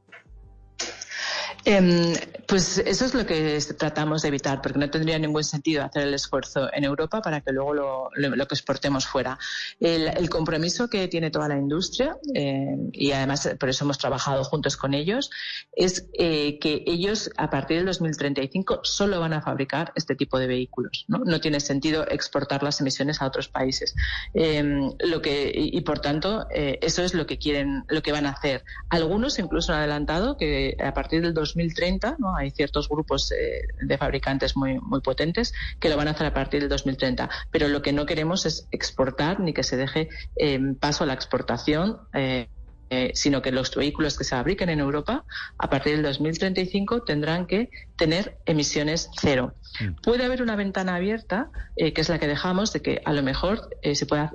Eh, 1.65 2.15
pues 2.51 2.79
eso 2.79 3.05
es 3.05 3.15
lo 3.15 3.25
que 3.25 3.61
tratamos 3.79 4.23
de 4.23 4.29
evitar, 4.29 4.61
porque 4.61 4.77
no 4.77 4.91
tendría 4.91 5.17
ningún 5.21 5.45
sentido 5.45 5.85
hacer 5.85 6.03
el 6.03 6.15
esfuerzo 6.15 6.69
en 6.73 6.83
Europa 6.83 7.23
para 7.23 7.41
que 7.43 7.53
luego 7.53 7.75
lo, 7.75 8.47
que 8.49 8.55
exportemos 8.55 9.07
fuera. 9.07 9.39
El, 9.79 10.09
el, 10.09 10.29
compromiso 10.29 10.91
que 10.91 11.07
tiene 11.07 11.31
toda 11.31 11.47
la 11.47 11.57
industria, 11.57 12.17
eh, 12.35 12.77
y 12.93 13.13
además 13.13 13.49
por 13.59 13.69
eso 13.69 13.85
hemos 13.85 13.99
trabajado 13.99 14.43
juntos 14.43 14.77
con 14.77 14.95
ellos, 14.95 15.31
es 15.73 16.09
eh, 16.15 16.59
que 16.59 16.83
ellos 16.87 17.31
a 17.37 17.51
partir 17.51 17.77
del 17.77 17.87
2035 17.87 18.81
solo 18.83 19.21
van 19.21 19.33
a 19.33 19.43
fabricar 19.43 19.93
este 19.95 20.17
tipo 20.17 20.37
de 20.41 20.49
vehículos. 20.49 21.05
No, 21.07 21.19
no 21.19 21.41
tiene 21.41 21.61
sentido 21.61 22.05
exportar 22.09 22.65
las 22.65 22.81
emisiones 22.81 23.23
a 23.23 23.27
otros 23.27 23.47
países. 23.47 23.95
Em, 24.35 24.91
lo 24.99 25.23
que, 25.23 25.53
y, 25.55 25.81
por 25.83 26.01
tanto, 26.01 26.49
eh, 26.53 26.81
eso 26.83 27.05
es 27.05 27.15
lo 27.15 27.27
que 27.27 27.39
quieren, 27.39 27.85
lo 27.89 28.03
que 28.03 28.11
van 28.11 28.27
a 28.27 28.31
hacer. 28.31 28.65
Algunos 28.89 29.39
incluso 29.39 29.73
han 29.73 29.79
adelantado 29.79 30.37
que 30.37 30.77
a 30.83 30.93
partir 30.95 31.23
del 31.23 31.33
2030, 31.33 32.17
¿no? 32.19 32.40
Hay 32.41 32.51
ciertos 32.51 32.89
grupos 32.89 33.33
eh, 33.33 33.63
de 33.81 33.99
fabricantes 33.99 34.57
muy, 34.57 34.79
muy 34.81 35.01
potentes 35.01 35.53
que 35.79 35.89
lo 35.89 35.97
van 35.97 36.09
a 36.09 36.13
hacer 36.13 36.27
a 36.27 36.35
partir 36.35 36.61
del 36.61 36.69
2030. 36.69 37.29
Pero 37.51 37.69
lo 37.69 37.83
que 37.83 37.93
no 37.93 38.07
queremos 38.07 38.47
es 38.47 38.67
exportar 38.71 39.41
ni 39.41 39.53
que 39.53 39.63
se 39.63 39.77
deje 39.77 40.09
eh, 40.37 40.59
paso 40.79 41.05
a 41.05 41.07
la 41.07 41.15
exportación. 41.15 41.99
Eh, 42.15 42.49
eh, 42.91 43.13
sino 43.15 43.41
que 43.41 43.53
los 43.53 43.75
vehículos 43.75 44.19
que 44.19 44.25
se 44.25 44.31
fabriquen 44.31 44.69
en 44.69 44.81
Europa 44.81 45.25
a 45.59 45.71
partir 45.71 45.95
del 45.95 46.03
2035 46.03 47.03
tendrán 47.03 47.47
que 47.47 47.71
tener 47.97 48.39
emisiones 48.47 49.11
cero. 49.21 49.55
Mm. 49.81 50.01
Puede 50.03 50.25
haber 50.25 50.43
una 50.43 50.57
ventana 50.57 50.97
abierta, 50.97 51.51
eh, 51.77 51.93
que 51.93 52.01
es 52.01 52.09
la 52.09 52.19
que 52.19 52.27
dejamos, 52.27 52.73
de 52.73 52.83
que 52.83 53.01
a 53.05 53.13
lo 53.13 53.23
mejor 53.23 53.69
eh, 53.83 53.95
se 53.95 54.07
pueda 54.07 54.33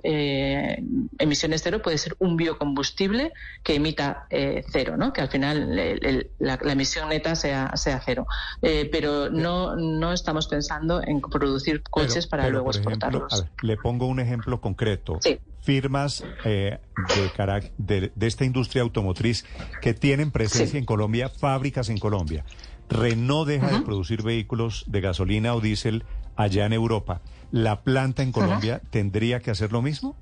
emisiones 1.18 1.64
cero 1.64 1.82
puede 1.82 1.98
ser 1.98 2.16
un 2.20 2.38
biocombustible 2.38 3.34
que 3.64 3.76
emita 3.76 4.28
eh, 4.30 4.64
cero, 4.72 4.96
¿no? 4.98 5.12
que 5.14 5.22
al 5.22 5.30
final 5.30 5.78
el, 5.78 6.06
el, 6.06 6.32
la, 6.40 6.58
la, 6.62 6.72
emisión 6.72 7.10
neta 7.10 7.36
sea, 7.36 7.76
sea 7.76 8.02
cero. 8.06 8.26
pero 8.62 9.30
no, 9.30 9.76
no 9.76 10.14
estamos 10.14 10.48
pensando 10.48 11.02
en 11.06 11.22
producir 11.22 11.84
coches 11.84 12.28
pero, 12.28 12.30
para 12.30 12.44
pero, 12.44 12.54
luego 12.54 12.70
Ejemplo, 12.70 12.92
exportarlos. 12.92 13.42
ver, 13.42 13.50
le 13.64 13.78
pongo 13.78 14.08
un 14.08 14.20
ejemplo 14.20 14.62
concreto. 14.62 15.20
Sí 15.22 15.40
firmas 15.66 16.24
eh, 16.46 16.80
de, 17.18 17.72
de, 17.78 18.12
de, 18.16 18.28
esta 18.28 18.46
industria 18.46 18.84
automotriz 18.84 19.46
que 19.82 19.94
tienen 19.94 20.32
presencia 20.32 20.72
sí. 20.74 20.78
en 20.78 20.86
Colombia, 20.86 21.30
fábricas 21.30 21.90
en 21.90 21.98
Colombia. 21.98 22.46
Renault 22.88 23.48
deja 23.48 23.66
uh 23.66 23.70
-huh. 23.70 23.80
de 23.80 23.86
producir 23.86 24.22
vehículos 24.22 24.86
de 24.88 25.02
gasolina 25.02 25.56
o 25.56 25.62
diésel 25.62 26.04
allá 26.36 26.66
en 26.66 26.74
Europa. 26.74 27.22
¿La 27.52 27.84
planta 27.84 28.22
en 28.22 28.32
Colombia 28.32 28.80
uh 28.82 28.86
-huh. 28.86 28.92
tendría 28.92 29.40
que 29.40 29.52
hacer 29.52 29.72
lo 29.72 29.82
mismo? 29.82 30.16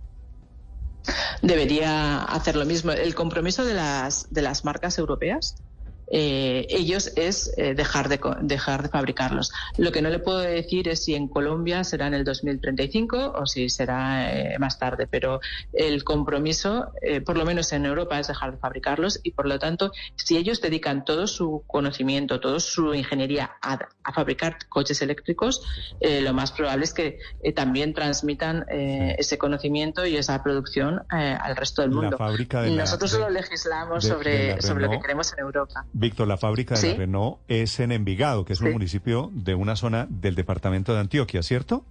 Debería 1.41 2.23
hacer 2.23 2.55
lo 2.55 2.65
mismo. 2.65 2.93
El 2.93 3.13
compromiso 3.13 3.65
de 3.65 3.73
las, 3.73 4.27
de 4.31 4.41
las 4.41 4.63
marcas 4.63 4.97
europeas 4.97 5.55
eh, 6.11 6.65
ellos 6.69 7.11
es 7.15 7.53
eh, 7.57 7.73
dejar, 7.73 8.09
de, 8.09 8.19
dejar 8.41 8.83
de 8.83 8.89
fabricarlos. 8.89 9.51
Lo 9.77 9.91
que 9.91 10.01
no 10.01 10.09
le 10.09 10.19
puedo 10.19 10.39
decir 10.39 10.87
es 10.87 11.03
si 11.03 11.15
en 11.15 11.27
Colombia 11.27 11.83
será 11.83 12.07
en 12.07 12.13
el 12.13 12.23
2035 12.23 13.33
o 13.35 13.45
si 13.45 13.69
será 13.69 14.31
eh, 14.33 14.57
más 14.59 14.79
tarde, 14.79 15.07
pero 15.07 15.39
el 15.71 16.03
compromiso, 16.03 16.91
eh, 17.01 17.21
por 17.21 17.37
lo 17.37 17.45
menos 17.45 17.71
en 17.73 17.85
Europa, 17.85 18.19
es 18.19 18.27
dejar 18.27 18.53
de 18.53 18.57
fabricarlos 18.57 19.19
y 19.23 19.31
por 19.31 19.47
lo 19.47 19.59
tanto, 19.59 19.91
si 20.15 20.37
ellos 20.37 20.61
dedican 20.61 21.05
todo 21.05 21.27
su 21.27 21.63
conocimiento, 21.67 22.39
toda 22.39 22.59
su 22.59 22.93
ingeniería 22.93 23.51
a, 23.61 23.79
a 24.03 24.13
fabricar 24.13 24.57
coches 24.69 25.01
eléctricos, 25.01 25.61
eh, 25.99 26.21
lo 26.21 26.33
más 26.33 26.51
probable 26.51 26.85
es 26.85 26.93
que 26.93 27.19
también 27.55 27.93
transmitan 27.93 28.65
ese 28.69 29.37
conocimiento 29.37 30.05
y 30.05 30.17
esa 30.17 30.41
producción 30.43 31.01
al 31.09 31.55
resto 31.55 31.81
del 31.81 31.91
mundo. 31.91 32.17
Nosotros 32.17 33.13
la, 33.13 33.17
solo 33.17 33.29
legislamos 33.29 34.03
de, 34.03 34.09
sobre, 34.09 34.55
de 34.55 34.61
sobre 34.61 34.85
lo 34.85 34.91
que 34.91 34.99
queremos 34.99 35.31
en 35.33 35.39
Europa. 35.39 35.85
Víctor, 35.93 36.27
la 36.27 36.37
fábrica 36.37 36.75
de 36.75 36.81
¿Sí? 36.81 36.87
la 36.89 36.95
Renault 36.95 37.37
es 37.47 37.79
en 37.79 37.91
Envigado, 37.91 38.45
que 38.45 38.53
es 38.53 38.59
sí. 38.59 38.65
un 38.65 38.73
municipio 38.73 39.31
de 39.33 39.55
una 39.55 39.75
zona 39.75 40.07
del 40.09 40.35
departamento 40.35 40.93
de 40.93 40.99
Antioquia, 40.99 41.43
¿cierto? 41.43 41.85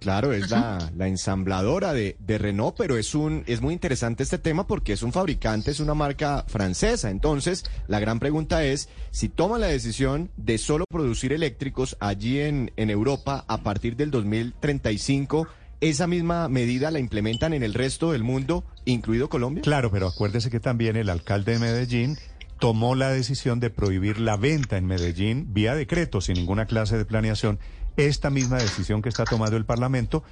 Claro, 0.00 0.32
es 0.32 0.50
la, 0.50 0.90
la, 0.94 1.08
ensambladora 1.08 1.94
de, 1.94 2.16
de, 2.20 2.38
Renault, 2.38 2.76
pero 2.76 2.98
es 2.98 3.14
un 3.14 3.44
es 3.46 3.62
muy 3.62 3.72
interesante 3.72 4.22
este 4.22 4.38
tema 4.38 4.66
porque 4.66 4.92
es 4.92 5.02
un 5.02 5.12
fabricante, 5.12 5.70
es 5.70 5.80
una 5.80 5.94
marca 5.94 6.44
francesa. 6.48 7.10
Entonces, 7.10 7.64
la 7.88 7.98
gran 7.98 8.18
pregunta 8.18 8.62
es 8.64 8.90
si 9.10 9.28
toma 9.28 9.58
la 9.58 9.68
decisión 9.68 10.30
de 10.36 10.58
solo 10.58 10.84
producir 10.88 11.32
eléctricos 11.32 11.96
allí 11.98 12.40
en, 12.40 12.72
en 12.76 12.90
Europa 12.90 13.44
a 13.48 13.62
partir 13.62 13.96
del 13.96 14.10
2035, 14.10 15.48
¿esa 15.80 16.06
misma 16.06 16.48
medida 16.48 16.90
la 16.90 16.98
implementan 16.98 17.54
en 17.54 17.62
el 17.62 17.72
resto 17.72 18.12
del 18.12 18.22
mundo, 18.22 18.64
incluido 18.84 19.30
Colombia? 19.30 19.62
Claro, 19.62 19.90
pero 19.90 20.08
acuérdese 20.08 20.50
que 20.50 20.60
también 20.60 20.96
el 20.96 21.08
alcalde 21.08 21.52
de 21.52 21.58
Medellín 21.58 22.18
tomó 22.58 22.94
la 22.94 23.10
decisión 23.10 23.60
de 23.60 23.70
prohibir 23.70 24.18
la 24.18 24.36
venta 24.36 24.76
en 24.76 24.86
Medellín 24.86 25.52
vía 25.52 25.74
decreto, 25.74 26.20
sin 26.20 26.34
ninguna 26.34 26.66
clase 26.66 26.96
de 26.96 27.04
planeación. 27.04 27.58
Esta 27.96 28.30
misma 28.30 28.58
decisión 28.58 29.02
que 29.02 29.08
está 29.08 29.24
tomando 29.24 29.56
el 29.56 29.64
Parlamento 29.64 30.22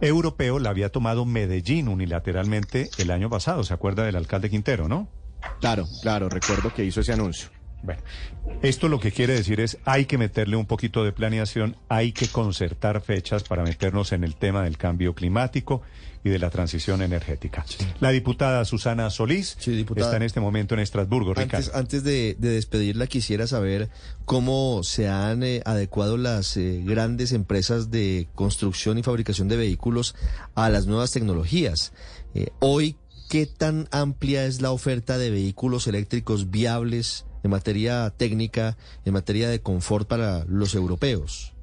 Europeo 0.00 0.58
la 0.58 0.70
había 0.70 0.90
tomado 0.90 1.24
Medellín 1.24 1.88
unilateralmente 1.88 2.90
el 2.98 3.10
año 3.10 3.30
pasado. 3.30 3.64
¿Se 3.64 3.72
acuerda 3.72 4.04
del 4.04 4.16
alcalde 4.16 4.50
Quintero, 4.50 4.88
no? 4.88 5.08
Claro, 5.60 5.86
claro, 6.02 6.28
recuerdo 6.28 6.72
que 6.72 6.84
hizo 6.84 7.00
ese 7.00 7.12
anuncio. 7.12 7.48
Bueno, 7.84 8.00
esto 8.62 8.88
lo 8.88 8.98
que 8.98 9.12
quiere 9.12 9.34
decir 9.34 9.60
es 9.60 9.78
hay 9.84 10.06
que 10.06 10.16
meterle 10.16 10.56
un 10.56 10.66
poquito 10.66 11.04
de 11.04 11.12
planeación, 11.12 11.76
hay 11.88 12.12
que 12.12 12.28
concertar 12.28 13.02
fechas 13.02 13.42
para 13.42 13.62
meternos 13.62 14.12
en 14.12 14.24
el 14.24 14.36
tema 14.36 14.62
del 14.62 14.78
cambio 14.78 15.14
climático 15.14 15.82
y 16.24 16.30
de 16.30 16.38
la 16.38 16.48
transición 16.48 17.02
energética. 17.02 17.64
Sí. 17.68 17.84
La 18.00 18.10
diputada 18.10 18.64
Susana 18.64 19.10
Solís 19.10 19.56
sí, 19.60 19.72
diputada. 19.72 20.06
está 20.06 20.16
en 20.16 20.22
este 20.22 20.40
momento 20.40 20.74
en 20.74 20.80
Estrasburgo. 20.80 21.34
Ricardo. 21.34 21.58
Antes, 21.58 21.74
antes 21.74 22.04
de, 22.04 22.34
de, 22.38 22.48
despedirla, 22.48 23.06
quisiera 23.06 23.46
saber 23.46 23.90
cómo 24.24 24.82
se 24.82 25.08
han 25.08 25.42
eh, 25.42 25.60
adecuado 25.66 26.16
las 26.16 26.56
eh, 26.56 26.80
grandes 26.82 27.32
empresas 27.32 27.90
de 27.90 28.28
construcción 28.34 28.96
y 28.96 29.02
fabricación 29.02 29.48
de 29.48 29.58
vehículos 29.58 30.14
a 30.54 30.70
las 30.70 30.86
nuevas 30.86 31.12
tecnologías. 31.12 31.92
Eh, 32.34 32.48
hoy, 32.60 32.96
¿qué 33.28 33.44
tan 33.44 33.88
amplia 33.90 34.46
es 34.46 34.62
la 34.62 34.70
oferta 34.70 35.18
de 35.18 35.30
vehículos 35.30 35.86
eléctricos 35.86 36.50
viables 36.50 37.26
en 37.44 37.50
materia 37.50 38.10
técnica, 38.10 38.76
en 39.04 39.12
materia 39.12 39.48
de 39.48 39.60
confort 39.60 40.08
para 40.08 40.44
los 40.46 40.74
europeos? 40.74 41.53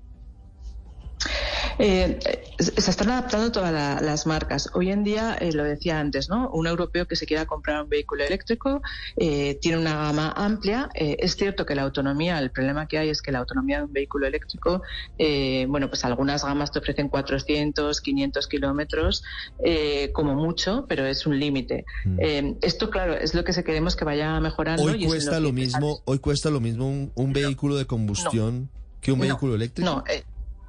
Eh, 1.79 2.19
se 2.59 2.91
están 2.91 3.09
adaptando 3.09 3.51
todas 3.51 3.71
la, 3.71 4.01
las 4.01 4.25
marcas. 4.25 4.69
Hoy 4.73 4.91
en 4.91 5.03
día, 5.03 5.35
eh, 5.39 5.51
lo 5.51 5.63
decía 5.63 5.99
antes, 5.99 6.29
¿no? 6.29 6.49
Un 6.49 6.67
europeo 6.67 7.07
que 7.07 7.15
se 7.15 7.25
quiera 7.25 7.45
comprar 7.45 7.83
un 7.83 7.89
vehículo 7.89 8.23
eléctrico 8.23 8.81
eh, 9.17 9.57
tiene 9.61 9.77
una 9.77 9.95
gama 9.95 10.33
amplia. 10.35 10.89
Eh, 10.93 11.17
es 11.19 11.35
cierto 11.35 11.65
que 11.65 11.75
la 11.75 11.83
autonomía, 11.83 12.39
el 12.39 12.51
problema 12.51 12.87
que 12.87 12.97
hay 12.97 13.09
es 13.09 13.21
que 13.21 13.31
la 13.31 13.39
autonomía 13.39 13.79
de 13.79 13.83
un 13.85 13.93
vehículo 13.93 14.27
eléctrico, 14.27 14.81
eh, 15.17 15.65
bueno, 15.69 15.89
pues 15.89 16.05
algunas 16.05 16.43
gamas 16.43 16.71
te 16.71 16.79
ofrecen 16.79 17.09
400, 17.09 18.01
500 18.01 18.47
kilómetros 18.47 19.23
eh, 19.63 20.11
como 20.13 20.35
mucho, 20.35 20.85
pero 20.87 21.05
es 21.05 21.25
un 21.25 21.39
límite. 21.39 21.85
Mm. 22.05 22.57
esto, 22.61 22.89
claro, 22.89 23.15
es 23.15 23.33
lo 23.33 23.43
que 23.43 23.53
se 23.53 23.63
queremos 23.63 23.95
que 23.95 24.05
vaya 24.05 24.39
mejorando. 24.39 24.83
Hoy 24.83 25.03
y 25.03 25.07
cuesta 25.07 25.39
lo, 25.39 25.47
lo 25.47 25.53
mismo, 25.53 26.01
hoy 26.05 26.19
cuesta 26.19 26.49
lo 26.49 26.59
mismo 26.59 26.87
un, 26.87 27.11
un 27.15 27.33
vehículo 27.33 27.75
de 27.75 27.85
combustión 27.85 28.61
no. 28.61 28.69
que 29.01 29.11
un 29.11 29.19
no. 29.19 29.25
vehículo 29.25 29.55
eléctrico. 29.55 29.89
No, 29.89 30.03
eh, 30.07 30.23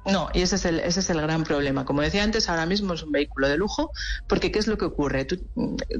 no, 0.05 0.29
y 0.33 0.41
ese 0.41 0.55
es, 0.55 0.65
el, 0.65 0.79
ese 0.79 0.99
es 0.99 1.09
el 1.09 1.21
gran 1.21 1.43
problema. 1.43 1.85
Como 1.85 2.01
decía 2.01 2.23
antes, 2.23 2.49
ahora 2.49 2.65
mismo 2.65 2.93
es 2.93 3.03
un 3.03 3.11
vehículo 3.11 3.47
de 3.47 3.57
lujo, 3.57 3.91
porque 4.27 4.51
¿qué 4.51 4.59
es 4.59 4.67
lo 4.67 4.77
que 4.77 4.85
ocurre? 4.85 5.25
Tú 5.25 5.39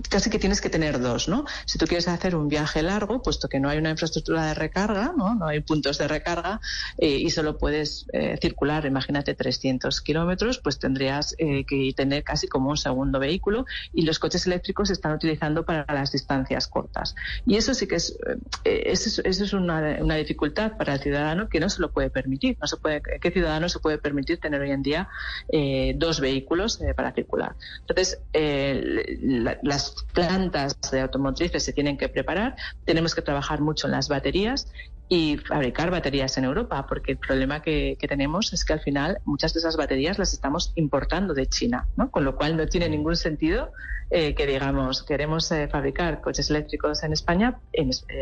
casi 0.09 0.29
que 0.29 0.39
tienes 0.39 0.61
que 0.61 0.69
tener 0.69 0.99
dos, 0.99 1.27
¿no? 1.27 1.45
Si 1.65 1.77
tú 1.77 1.85
quieres 1.85 2.07
hacer 2.07 2.35
un 2.35 2.47
viaje 2.47 2.81
largo, 2.81 3.21
puesto 3.21 3.47
que 3.47 3.59
no 3.59 3.69
hay 3.69 3.77
una 3.77 3.91
infraestructura 3.91 4.45
de 4.45 4.53
recarga, 4.53 5.13
no, 5.17 5.35
no 5.35 5.47
hay 5.47 5.61
puntos 5.61 5.97
de 5.97 6.07
recarga 6.07 6.59
eh, 6.97 7.17
y 7.17 7.29
solo 7.29 7.57
puedes 7.57 8.05
eh, 8.13 8.37
circular, 8.41 8.85
imagínate, 8.85 9.35
300 9.35 10.01
kilómetros, 10.01 10.59
pues 10.59 10.79
tendrías 10.79 11.35
eh, 11.37 11.65
que 11.65 11.93
tener 11.95 12.23
casi 12.23 12.47
como 12.47 12.69
un 12.69 12.77
segundo 12.77 13.19
vehículo 13.19 13.65
y 13.93 14.03
los 14.03 14.19
coches 14.19 14.45
eléctricos 14.47 14.87
se 14.87 14.93
están 14.93 15.13
utilizando 15.13 15.63
para 15.65 15.85
las 15.93 16.11
distancias 16.11 16.67
cortas. 16.67 17.15
Y 17.45 17.55
eso 17.55 17.73
sí 17.73 17.87
que 17.87 17.95
es, 17.95 18.17
eh, 18.65 18.83
eso, 18.85 19.21
eso 19.23 19.43
es 19.43 19.53
una, 19.53 19.97
una 20.01 20.15
dificultad 20.15 20.77
para 20.77 20.93
el 20.93 20.99
ciudadano 20.99 21.49
que 21.49 21.59
no 21.59 21.69
se 21.69 21.81
lo 21.81 21.91
puede 21.91 22.09
permitir. 22.09 22.57
No 22.59 22.67
se 22.67 22.77
puede, 22.77 23.01
¿Qué 23.21 23.31
ciudadano 23.31 23.69
se 23.69 23.79
puede 23.79 23.92
puede 23.93 24.01
permitir 24.01 24.39
tener 24.39 24.61
hoy 24.61 24.71
en 24.71 24.81
día 24.81 25.09
eh, 25.49 25.93
dos 25.95 26.19
vehículos 26.19 26.81
eh, 26.81 26.93
para 26.93 27.13
circular. 27.13 27.55
Entonces, 27.81 28.19
eh, 28.33 29.17
la, 29.21 29.57
las 29.61 29.95
plantas 30.13 30.79
de 30.91 31.01
automotrices 31.01 31.63
se 31.63 31.73
tienen 31.73 31.97
que 31.97 32.09
preparar, 32.09 32.55
tenemos 32.85 33.13
que 33.13 33.21
trabajar 33.21 33.61
mucho 33.61 33.87
en 33.87 33.91
las 33.91 34.09
baterías 34.09 34.67
y 35.09 35.37
fabricar 35.37 35.91
baterías 35.91 36.37
en 36.37 36.45
Europa, 36.45 36.87
porque 36.87 37.11
el 37.11 37.17
problema 37.17 37.61
que, 37.61 37.97
tenemos 38.07 38.51
es 38.53 38.65
que 38.65 38.73
al 38.73 38.79
final 38.79 39.19
muchas 39.25 39.53
de 39.53 39.59
esas 39.59 39.77
baterías 39.77 40.17
las 40.17 40.33
estamos 40.33 40.71
importando 40.75 41.33
de 41.33 41.45
China, 41.45 41.87
¿no? 41.95 42.09
con 42.09 42.23
lo 42.23 42.35
cual 42.35 42.57
no 42.57 42.65
tiene 42.67 42.89
ningún 42.89 43.15
sentido 43.15 43.71
que 44.09 44.45
digamos 44.45 45.01
queremos 45.03 45.49
fabricar 45.71 46.21
coches 46.21 46.49
eléctricos 46.51 47.03
en 47.03 47.13
España 47.13 47.59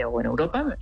o 0.09 0.21
en 0.21 0.25
Europa, 0.25 0.77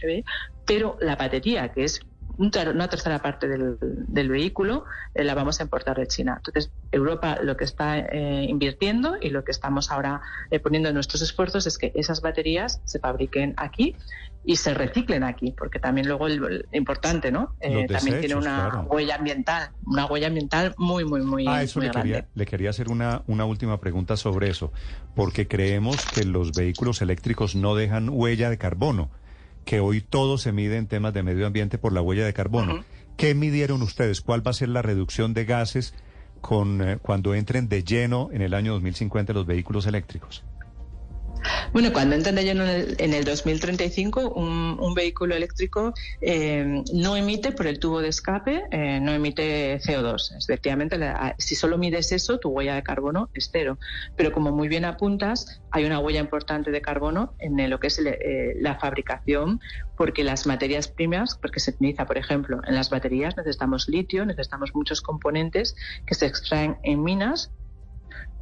pero 0.67 0.97
la 1.01 1.15
batería, 1.15 1.69
que 1.69 1.85
es 1.85 2.01
una 2.39 2.87
tercera 2.87 3.19
parte 3.19 3.47
del, 3.47 4.29
vehículo 4.29 4.85
eh, 5.13 5.23
la 5.23 5.35
vamos 5.35 5.59
a 5.59 5.63
importar 5.63 5.97
de 5.97 6.07
China. 6.07 6.35
Entonces, 6.37 6.71
Europa 6.91 7.37
lo 7.43 7.57
que 7.57 7.65
está 7.65 7.99
eh, 7.99 8.45
invirtiendo 8.47 9.17
y 9.21 9.29
lo 9.29 9.43
que 9.43 9.51
estamos 9.51 9.91
ahora 9.91 10.21
eh, 10.49 10.59
poniendo 10.59 10.87
en 10.87 10.95
nuestros 10.95 11.21
esfuerzos 11.21 11.67
es 11.67 11.77
que 11.77 11.91
esas 11.95 12.21
baterías 12.21 12.81
se 12.85 12.99
fabriquen 12.99 13.53
aquí 13.57 13.95
y 14.45 14.55
se 14.55 14.73
reciclen 14.73 15.23
aquí, 15.23 15.51
porque 15.51 15.79
también 15.79 16.07
luego 16.07 16.27
el, 16.27 16.65
importante, 16.71 17.29
¿no? 17.29 17.55
también 17.89 18.21
tiene 18.21 18.35
una 18.35 18.83
huella 18.83 19.15
ambiental, 19.15 19.71
una 19.85 20.05
huella 20.05 20.27
ambiental 20.27 20.73
muy, 20.77 21.03
muy, 21.03 21.21
muy, 21.21 21.45
ah, 21.45 21.61
eso 21.61 21.81
le 21.81 21.91
Quería, 21.91 22.25
le 22.33 22.45
quería 22.45 22.69
hacer 22.69 22.87
una, 22.87 23.21
una 23.27 23.43
última 23.43 23.81
pregunta 23.81 24.15
sobre 24.15 24.49
eso, 24.49 24.71
porque 25.13 25.47
creemos 25.47 26.05
que 26.05 26.23
los 26.23 26.53
vehículos 26.53 27.01
eléctricos 27.01 27.55
no 27.55 27.75
dejan 27.75 28.09
huella 28.09 28.49
de 28.49 28.57
carbono 28.57 29.09
que 29.65 29.79
hoy 29.79 30.01
todo 30.01 30.37
se 30.37 30.51
mide 30.51 30.77
en 30.77 30.87
temas 30.87 31.13
de 31.13 31.23
medio 31.23 31.45
ambiente 31.45 31.77
por 31.77 31.93
la 31.93 32.01
huella 32.01 32.25
de 32.25 32.33
carbono. 32.33 32.83
¿Qué 33.17 33.35
midieron 33.35 33.81
ustedes? 33.81 34.21
¿Cuál 34.21 34.45
va 34.45 34.51
a 34.51 34.53
ser 34.53 34.69
la 34.69 34.81
reducción 34.81 35.33
de 35.33 35.45
gases 35.45 35.93
con, 36.41 36.81
eh, 36.81 36.97
cuando 37.01 37.35
entren 37.35 37.67
de 37.67 37.83
lleno 37.83 38.29
en 38.31 38.41
el 38.41 38.53
año 38.53 38.73
2050 38.73 39.33
los 39.33 39.45
vehículos 39.45 39.85
eléctricos? 39.85 40.43
Bueno, 41.71 41.93
cuando 41.93 42.15
entren 42.15 42.33
de 42.33 42.43
lleno 42.43 42.65
en 42.65 43.13
el, 43.13 43.23
2035, 43.23 44.31
un, 44.31 44.93
vehículo 44.95 45.35
eléctrico 45.35 45.93
eh, 46.19 46.83
no 46.93 47.15
emite 47.15 47.51
por 47.51 47.67
el 47.67 47.77
tubo 47.79 48.01
de 48.01 48.09
escape, 48.09 48.63
eh, 48.71 48.99
no 48.99 49.13
emite 49.13 49.79
CO2. 49.79 50.35
Efectivamente, 50.37 50.97
si 51.37 51.55
solo 51.55 51.77
mides 51.77 52.11
eso, 52.11 52.39
tu 52.39 52.49
huella 52.49 52.73
de 52.73 52.81
carbono 52.81 53.29
es 53.35 53.49
cero. 53.51 53.77
Pero 54.15 54.31
como 54.31 54.51
muy 54.51 54.67
bien 54.67 54.83
apuntas, 54.83 55.61
hay 55.69 55.85
una 55.85 55.99
huella 55.99 56.19
importante 56.19 56.71
de 56.71 56.81
carbono 56.81 57.35
en 57.37 57.69
lo 57.69 57.79
que 57.79 57.87
es 57.87 57.99
eh, 57.99 58.55
la 58.59 58.79
fabricación, 58.79 59.61
porque 59.95 60.23
las 60.23 60.47
materias 60.47 60.87
primas, 60.87 61.37
porque 61.39 61.59
se 61.59 61.71
utiliza, 61.71 62.05
por 62.05 62.17
ejemplo, 62.17 62.61
en 62.65 62.73
las 62.73 62.89
baterías 62.89 63.37
necesitamos 63.37 63.87
litio, 63.87 64.25
necesitamos 64.25 64.73
muchos 64.73 65.01
componentes 65.01 65.75
que 66.07 66.15
se 66.15 66.25
extraen 66.25 66.77
en 66.83 67.03
minas 67.03 67.51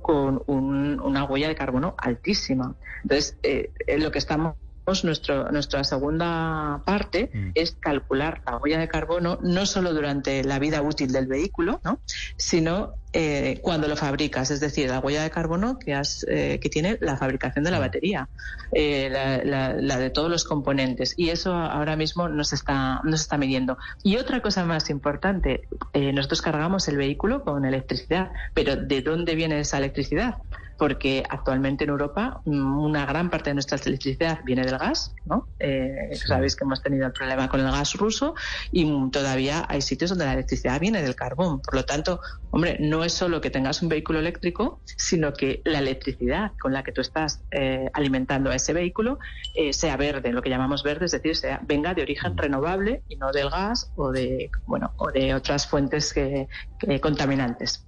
con 0.07 0.41
una 0.47 1.25
huella 1.25 1.49
de 1.49 1.55
carbono 1.55 1.93
altísima. 1.97 2.73
Entonces, 3.03 3.35
eh, 3.43 3.73
lo 3.97 4.09
que 4.09 4.19
estamos 4.19 4.55
nuestro, 5.03 5.51
nuestra 5.51 5.83
segunda 5.83 6.81
parte 6.85 7.29
mm. 7.33 7.51
es 7.55 7.75
calcular 7.79 8.41
la 8.45 8.57
huella 8.57 8.79
de 8.79 8.87
carbono 8.87 9.37
no 9.41 9.65
solo 9.65 9.93
durante 9.93 10.43
la 10.43 10.59
vida 10.59 10.81
útil 10.81 11.11
del 11.11 11.27
vehículo, 11.27 11.81
¿no? 11.83 11.99
sino 12.37 12.93
eh, 13.13 13.59
cuando 13.61 13.87
lo 13.87 13.95
fabricas, 13.95 14.51
es 14.51 14.59
decir, 14.59 14.89
la 14.89 14.99
huella 14.99 15.23
de 15.23 15.29
carbono 15.29 15.79
que, 15.79 15.93
has, 15.93 16.25
eh, 16.29 16.59
que 16.61 16.69
tiene 16.69 16.97
la 17.01 17.17
fabricación 17.17 17.65
de 17.65 17.71
la 17.71 17.79
batería, 17.79 18.29
eh, 18.73 19.09
la, 19.09 19.97
de 19.97 20.09
todos 20.09 20.29
los 20.29 20.43
componentes. 20.43 21.13
Y 21.17 21.29
eso 21.29 21.53
ahora 21.53 21.95
mismo 21.95 22.29
nos 22.29 22.53
está, 22.53 23.01
nos 23.03 23.21
está 23.21 23.37
midiendo. 23.37 23.77
Y 24.03 24.17
otra 24.17 24.41
cosa 24.41 24.65
más 24.65 24.89
importante, 24.89 25.67
nosotros 25.93 26.41
cargamos 26.41 26.87
el 26.87 26.97
vehículo 26.97 27.43
con 27.43 27.65
electricidad, 27.65 28.31
pero 28.53 28.75
¿de 28.75 29.01
dónde 29.01 29.35
viene 29.35 29.59
esa 29.59 29.77
electricidad? 29.79 30.35
Porque 30.77 31.23
actualmente 31.29 31.83
en 31.83 31.89
Europa 31.89 32.41
mm, 32.45 32.79
una 32.79 33.05
gran 33.05 33.29
parte 33.29 33.49
de 33.49 33.55
nuestra 33.55 33.77
electricidad 33.77 34.39
viene 34.45 34.63
del 34.63 34.77
gas, 34.77 35.13
¿no? 35.25 35.47
Eh, 35.59 36.11
Sabéis 36.13 36.55
que 36.55 36.63
hemos 36.63 36.81
tenido 36.81 37.07
el 37.07 37.13
problema 37.13 37.49
con 37.49 37.59
el 37.59 37.71
gas 37.71 37.93
ruso 37.95 38.35
y 38.71 38.87
todavía 39.09 39.65
hay 39.67 39.81
sitios 39.81 40.11
donde 40.11 40.25
la 40.25 40.33
electricidad 40.33 40.79
viene 40.79 41.01
del 41.01 41.15
carbón. 41.15 41.61
Por 41.61 41.75
lo 41.75 41.85
tanto, 41.85 42.19
hombre, 42.51 42.77
no 42.79 43.03
es 43.03 43.13
solo 43.13 43.41
que 43.41 43.49
tengas 43.49 43.81
un 43.81 43.89
vehículo 43.89 44.19
eléctrico, 44.19 44.79
sino 44.85 45.33
que 45.33 45.61
la 45.65 45.79
electricidad 45.79 46.51
con 46.59 46.73
la 46.73 46.83
que 46.83 46.91
tú 46.91 47.01
estás 47.01 47.41
eh, 47.51 47.89
alimentando 47.93 48.51
a 48.51 48.55
ese 48.55 48.73
vehículo 48.73 49.19
eh, 49.55 49.73
sea 49.73 49.97
verde, 49.97 50.31
lo 50.31 50.41
que 50.41 50.49
llamamos 50.49 50.83
verde, 50.83 51.05
es 51.05 51.11
decir, 51.11 51.35
sea 51.35 51.59
venga 51.63 51.93
de 51.93 52.03
origen 52.03 52.33
mm. 52.33 52.37
renovable 52.37 53.01
y 53.07 53.15
no 53.15 53.31
del 53.31 53.49
gas 53.49 53.91
o 53.95 54.11
de 54.11 54.51
bueno 54.65 54.93
o 54.97 55.11
de 55.11 55.33
otras 55.33 55.67
fuentes 55.67 56.13
que 56.13 56.47
contaminantes. 57.01 57.86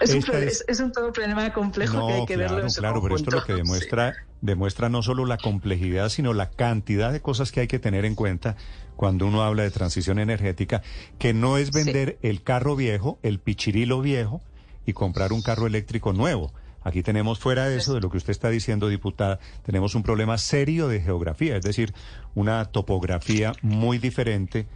Es, 0.00 0.80
un, 0.80 0.92
todo 0.92 1.06
un 1.06 1.12
problema 1.12 1.52
complejo 1.52 2.06
que 2.06 2.12
hay 2.14 2.26
que 2.26 2.36
verlo 2.36 2.60
en 2.60 2.68
Claro, 2.68 3.02
pero 3.02 3.16
esto 3.16 3.30
lo 3.30 3.44
que 3.44 3.54
demuestra, 3.54 4.14
demuestra 4.40 4.88
no 4.88 5.02
solo 5.02 5.26
la 5.26 5.38
complejidad, 5.38 6.08
sino 6.08 6.32
la 6.32 6.50
cantidad 6.50 7.12
de 7.12 7.20
cosas 7.20 7.52
que 7.52 7.60
hay 7.60 7.66
que 7.66 7.78
tener 7.78 8.04
en 8.04 8.14
cuenta 8.14 8.56
cuando 8.96 9.26
uno 9.26 9.42
habla 9.42 9.62
de 9.62 9.70
transición 9.70 10.18
energética, 10.18 10.82
que 11.18 11.32
no 11.32 11.58
es 11.58 11.70
vender 11.70 12.18
el 12.22 12.42
carro 12.42 12.76
viejo, 12.76 13.18
el 13.22 13.38
pichirilo 13.38 14.00
viejo, 14.00 14.42
y 14.86 14.92
comprar 14.92 15.32
un 15.32 15.42
carro 15.42 15.66
eléctrico 15.66 16.12
nuevo. 16.12 16.52
Aquí 16.82 17.02
tenemos, 17.02 17.38
fuera 17.38 17.68
de 17.68 17.76
eso, 17.76 17.94
de 17.94 18.00
lo 18.00 18.10
que 18.10 18.16
usted 18.16 18.30
está 18.30 18.48
diciendo, 18.48 18.88
diputada, 18.88 19.38
tenemos 19.62 19.94
un 19.94 20.02
problema 20.02 20.38
serio 20.38 20.88
de 20.88 21.00
geografía, 21.00 21.56
es 21.56 21.62
decir, 21.62 21.92
una 22.34 22.64
topografía 22.64 23.52
muy 23.62 23.98
diferente 23.98 24.66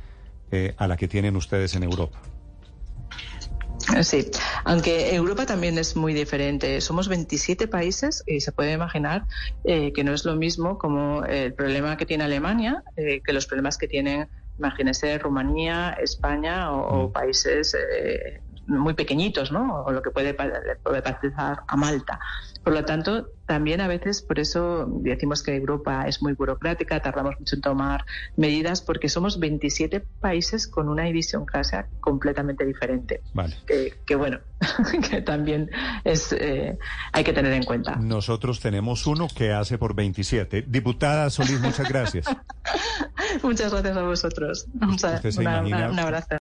eh, 0.51 0.75
a 0.77 0.87
la 0.87 0.97
que 0.97 1.09
tienen 1.09 1.37
ustedes 1.37 1.75
en 1.75 1.85
Europa. 1.85 2.21
Sí, 4.03 4.31
aunque 4.65 5.15
Europa 5.15 5.47
también 5.47 5.79
es 5.79 5.97
muy 5.97 6.15
diferente. 6.15 6.81
Somos 6.81 7.09
27 7.09 7.69
países 7.69 8.23
y 8.27 8.41
se 8.41 8.53
puede 8.53 8.73
imaginar 8.73 9.27
eh, 9.65 9.93
que 9.93 10.05
no 10.05 10.13
es 10.15 10.25
lo 10.25 10.37
mismo 10.37 10.79
como 10.79 11.25
el 11.25 11.55
problema 11.55 11.97
que 11.97 12.07
tiene 12.07 12.25
Alemania 12.25 12.83
eh, 12.97 13.21
que 13.25 13.33
los 13.33 13.47
problemas 13.47 13.79
que 13.79 13.89
tienen, 13.89 14.29
imagínese, 14.59 15.19
Rumanía, 15.19 15.97
España 16.01 16.73
o, 16.73 17.09
mm. 17.09 17.13
países 17.13 17.75
eh, 17.75 18.41
muy 18.67 18.95
pequeñitos, 18.95 19.53
¿no? 19.53 19.85
O 19.85 19.93
lo 19.93 20.03
que 20.03 20.11
puede, 20.11 20.35
puede 20.35 21.03
parecer 21.03 21.33
a 21.37 21.77
Malta. 21.77 22.19
Por 22.63 22.75
lo 22.75 22.85
tanto, 22.85 23.29
también 23.47 23.81
a 23.81 23.89
veces 23.89 24.23
por 24.23 24.39
eso 24.39 24.87
decimos 25.01 25.43
que 25.43 25.57
Europa 25.57 26.07
es 26.07 26.23
muy 26.23 26.33
burocrática, 26.35 27.01
tardamos 27.01 27.39
mucho 27.39 27.57
en 27.57 27.61
tomar 27.61 28.05
medidas 28.37 28.81
porque 28.83 29.09
somos 29.09 29.41
27 29.41 30.01
países 30.21 30.69
con 30.69 30.89
una 30.89 31.03
división 31.05 31.45
clase 31.45 31.85
completamente 32.01 32.65
diferente. 32.65 33.21
Vale. 33.35 33.57
Que, 33.67 34.15
bueno, 34.15 34.39
que 35.11 35.23
también 35.23 35.71
es 36.05 36.33
eh, 36.33 36.79
hay 37.13 37.25
que 37.25 37.33
tener 37.33 37.53
en 37.53 37.65
cuenta. 37.65 37.97
Nosotros 37.97 38.61
tenemos 38.61 39.07
uno 39.07 39.27
que 39.35 39.53
hace 39.53 39.77
por 39.77 39.95
27. 39.95 40.63
Diputada 40.69 41.29
Solís, 41.31 41.61
muchas 41.61 41.89
gracias. 41.89 42.27
muchas 43.43 43.73
gracias 43.73 43.97
a 43.97 44.03
vosotros. 44.03 44.67
un 44.81 45.99
abrazo. 45.99 46.42